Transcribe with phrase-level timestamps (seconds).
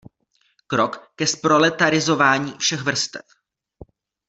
[0.67, 3.25] Krok ke zproletarizování všech vrstev.